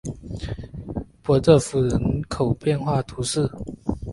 [1.21, 3.47] 波热夫人口变化图示